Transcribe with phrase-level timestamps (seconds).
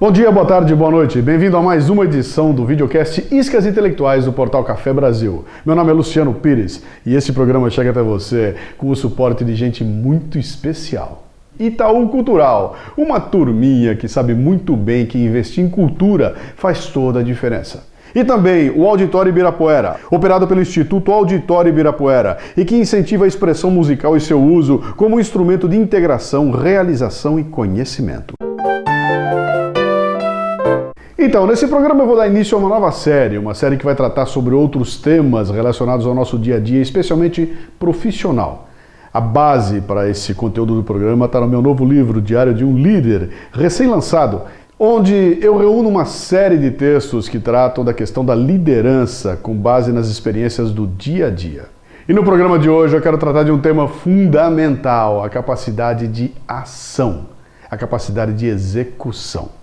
[0.00, 1.20] Bom dia, boa tarde, boa noite.
[1.20, 5.44] Bem-vindo a mais uma edição do videocast Iscas Intelectuais do Portal Café Brasil.
[5.66, 9.56] Meu nome é Luciano Pires e este programa chega até você com o suporte de
[9.56, 11.24] gente muito especial.
[11.58, 17.24] Itaú Cultural, uma turminha que sabe muito bem que investir em cultura faz toda a
[17.24, 17.82] diferença.
[18.14, 23.68] E também o Auditório Ibirapuera, operado pelo Instituto Auditório Ibirapuera e que incentiva a expressão
[23.68, 28.34] musical e seu uso como instrumento de integração, realização e conhecimento.
[31.20, 33.96] Então, nesse programa eu vou dar início a uma nova série, uma série que vai
[33.96, 38.68] tratar sobre outros temas relacionados ao nosso dia a dia, especialmente profissional.
[39.12, 42.78] A base para esse conteúdo do programa está no meu novo livro, Diário de um
[42.78, 44.42] Líder, recém-lançado,
[44.78, 49.90] onde eu reúno uma série de textos que tratam da questão da liderança com base
[49.90, 51.64] nas experiências do dia a dia.
[52.08, 56.30] E no programa de hoje eu quero tratar de um tema fundamental, a capacidade de
[56.46, 57.26] ação,
[57.68, 59.58] a capacidade de execução.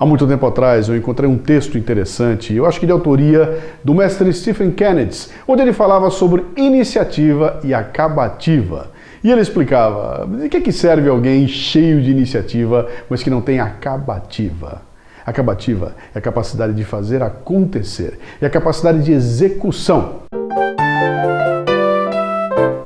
[0.00, 3.92] Há muito tempo atrás eu encontrei um texto interessante, eu acho que de autoria do
[3.92, 8.92] mestre Stephen Kennedy, onde ele falava sobre iniciativa e acabativa.
[9.24, 13.58] E ele explicava de que, que serve alguém cheio de iniciativa, mas que não tem
[13.58, 14.82] acabativa.
[15.26, 20.20] Acabativa é a capacidade de fazer acontecer, é a capacidade de execução.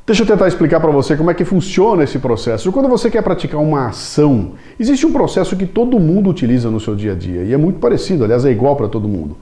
[0.05, 2.73] Deixa eu tentar explicar para você como é que funciona esse processo.
[2.73, 6.97] Quando você quer praticar uma ação, existe um processo que todo mundo utiliza no seu
[6.97, 9.37] dia a dia e é muito parecido, aliás, é igual para todo mundo.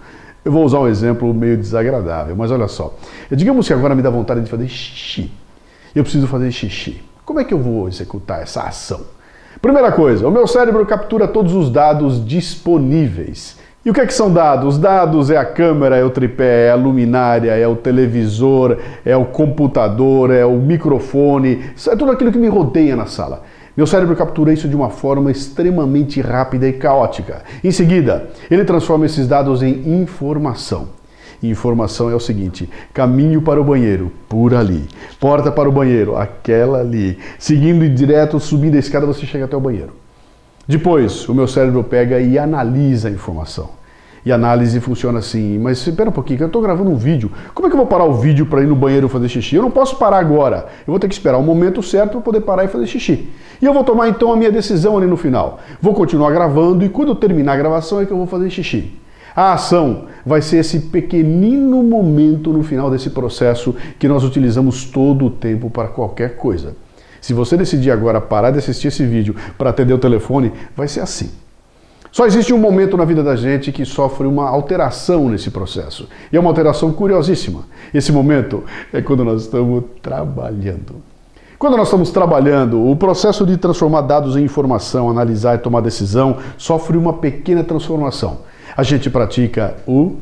[0.45, 2.95] Eu vou usar um exemplo meio desagradável, mas olha só.
[3.31, 5.31] Digamos que agora me dá vontade de fazer xixi.
[5.95, 7.01] Eu preciso fazer xixi.
[7.25, 9.01] Como é que eu vou executar essa ação?
[9.63, 13.57] Primeira coisa, o meu cérebro captura todos os dados disponíveis.
[13.83, 14.77] E o que é que são dados?
[14.77, 19.25] Dados é a câmera, é o tripé, é a luminária, é o televisor, é o
[19.25, 23.43] computador, é o microfone, é tudo aquilo que me rodeia na sala.
[23.75, 27.43] Meu cérebro captura isso de uma forma extremamente rápida e caótica.
[27.65, 30.89] Em seguida, ele transforma esses dados em informação.
[31.43, 34.87] Informação é o seguinte: caminho para o banheiro, por ali.
[35.19, 37.19] Porta para o banheiro, aquela ali.
[37.39, 39.93] Seguindo direto, subindo a escada, você chega até o banheiro.
[40.71, 43.80] Depois, o meu cérebro pega e analisa a informação.
[44.25, 47.31] E análise funciona assim, mas espera um pouquinho, eu estou gravando um vídeo.
[47.55, 49.57] Como é que eu vou parar o vídeo para ir no banheiro fazer xixi?
[49.57, 50.67] Eu não posso parar agora.
[50.87, 53.31] Eu vou ter que esperar o momento certo para poder parar e fazer xixi.
[53.61, 55.59] E eu vou tomar então a minha decisão ali no final.
[55.81, 58.93] Vou continuar gravando e quando eu terminar a gravação é que eu vou fazer xixi.
[59.35, 65.27] A ação vai ser esse pequenino momento no final desse processo que nós utilizamos todo
[65.27, 66.75] o tempo para qualquer coisa.
[67.21, 71.01] Se você decidir agora parar de assistir esse vídeo para atender o telefone, vai ser
[71.01, 71.31] assim.
[72.13, 76.09] Só existe um momento na vida da gente que sofre uma alteração nesse processo.
[76.33, 77.65] E é uma alteração curiosíssima.
[77.95, 80.97] Esse momento é quando nós estamos trabalhando.
[81.57, 86.39] Quando nós estamos trabalhando, o processo de transformar dados em informação, analisar e tomar decisão
[86.57, 88.39] sofre uma pequena transformação.
[88.77, 90.17] A gente pratica o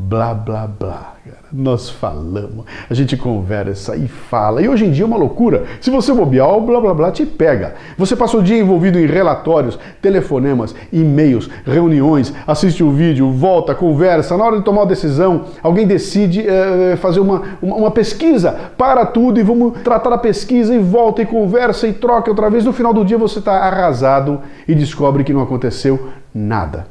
[0.00, 1.14] blá blá blá.
[1.52, 4.62] Nós falamos, a gente conversa e fala.
[4.62, 5.64] E hoje em dia é uma loucura.
[5.80, 7.74] Se você bobear, o blá blá blá te pega.
[7.98, 14.36] Você passa o dia envolvido em relatórios, telefonemas, e-mails, reuniões, assiste um vídeo, volta, conversa.
[14.36, 18.52] Na hora de tomar uma decisão, alguém decide é, fazer uma, uma, uma pesquisa.
[18.78, 22.64] Para tudo e vamos tratar a pesquisa e volta e conversa e troca outra vez.
[22.64, 26.86] No final do dia você está arrasado e descobre que não aconteceu nada.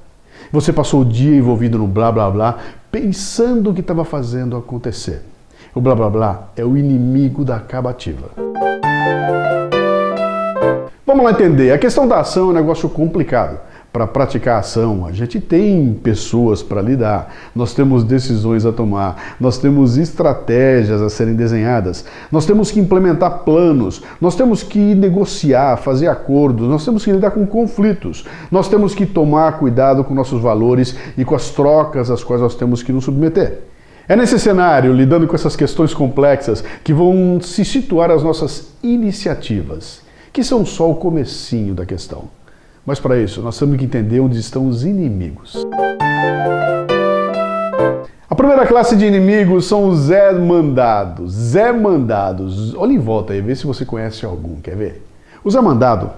[0.51, 2.57] Você passou o dia envolvido no blá blá blá,
[2.91, 5.22] pensando o que estava fazendo acontecer.
[5.73, 8.29] O blá blá blá é o inimigo da acabativa.
[11.05, 11.72] Vamos lá entender.
[11.72, 13.59] A questão da ação é um negócio complicado
[13.91, 19.35] para praticar a ação, a gente tem pessoas para lidar, nós temos decisões a tomar,
[19.39, 25.77] nós temos estratégias a serem desenhadas, nós temos que implementar planos, nós temos que negociar,
[25.77, 30.39] fazer acordos, nós temos que lidar com conflitos, nós temos que tomar cuidado com nossos
[30.39, 33.59] valores e com as trocas às quais nós temos que nos submeter.
[34.07, 40.01] É nesse cenário, lidando com essas questões complexas, que vão se situar as nossas iniciativas,
[40.31, 42.38] que são só o comecinho da questão.
[42.89, 45.63] Mas para isso, nós temos que entender onde estão os inimigos.
[48.27, 51.31] A primeira classe de inimigos são os Zé Mandados.
[51.31, 52.74] Zé Mandados.
[52.74, 54.56] Olha em volta aí, vê se você conhece algum.
[54.56, 55.06] Quer ver?
[55.44, 56.09] O Zé Mandado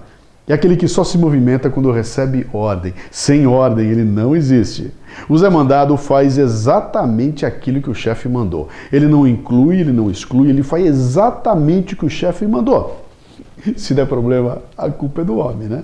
[0.47, 2.93] é aquele que só se movimenta quando recebe ordem.
[3.11, 4.93] Sem ordem, ele não existe.
[5.27, 8.69] O Zé Mandado faz exatamente aquilo que o chefe mandou.
[8.93, 13.03] Ele não inclui, ele não exclui, ele faz exatamente o que o chefe mandou.
[13.75, 15.83] Se der problema, a culpa é do homem, né?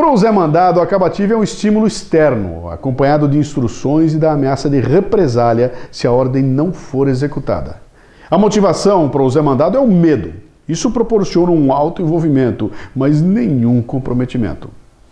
[0.00, 4.32] Para o Zé Mandado, a acabativa é um estímulo externo, acompanhado de instruções e da
[4.32, 7.76] ameaça de represália se a ordem não for executada.
[8.30, 10.32] A motivação para o Zé Mandado é o medo.
[10.66, 14.70] Isso proporciona um alto envolvimento, mas nenhum comprometimento.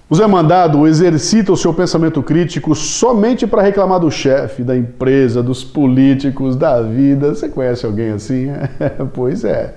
[0.08, 5.42] O Zé Mandado exercita o seu pensamento crítico somente para reclamar do chefe, da empresa,
[5.42, 7.34] dos políticos, da vida.
[7.34, 8.46] Você conhece alguém assim?
[9.12, 9.74] pois é.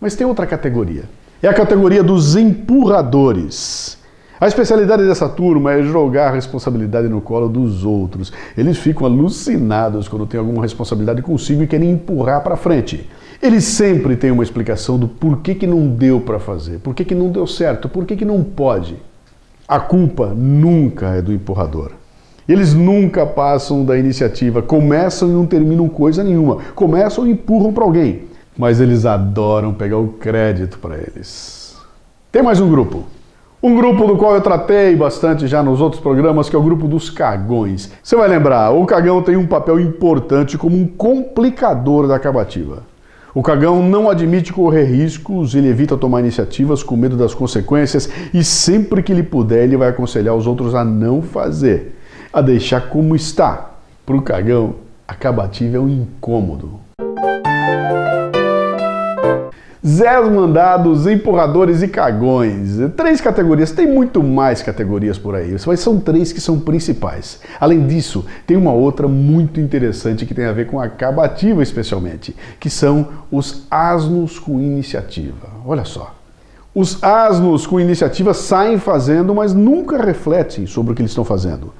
[0.00, 1.02] Mas tem outra categoria.
[1.42, 4.05] É a categoria dos empurradores.
[4.38, 8.30] A especialidade dessa turma é jogar a responsabilidade no colo dos outros.
[8.54, 13.08] Eles ficam alucinados quando tem alguma responsabilidade consigo e querem empurrar para frente.
[13.42, 17.30] Eles sempre têm uma explicação do porquê que não deu para fazer, porquê que não
[17.30, 18.96] deu certo, porquê que não pode.
[19.66, 21.92] A culpa nunca é do empurrador.
[22.46, 27.84] Eles nunca passam da iniciativa, começam e não terminam coisa nenhuma, começam e empurram para
[27.84, 28.24] alguém,
[28.56, 31.74] mas eles adoram pegar o crédito para eles.
[32.30, 33.16] Tem mais um grupo.
[33.66, 36.86] Um grupo do qual eu tratei bastante já nos outros programas, que é o grupo
[36.86, 37.90] dos cagões.
[38.00, 42.84] Você vai lembrar, o cagão tem um papel importante como um complicador da acabativa.
[43.34, 48.44] O cagão não admite correr riscos, ele evita tomar iniciativas com medo das consequências e
[48.44, 51.98] sempre que ele puder, ele vai aconselhar os outros a não fazer,
[52.32, 53.72] a deixar como está.
[54.06, 54.76] Para o cagão,
[55.08, 56.85] acabativa é um incômodo.
[59.86, 62.76] Zés mandados, empurradores e cagões.
[62.96, 67.40] Três categorias, tem muito mais categorias por aí, mas são três que são principais.
[67.60, 72.34] Além disso, tem uma outra muito interessante que tem a ver com a acabativa especialmente,
[72.58, 75.46] que são os asnos com iniciativa.
[75.64, 76.16] Olha só.
[76.74, 81.72] Os asnos com iniciativa saem fazendo, mas nunca refletem sobre o que eles estão fazendo.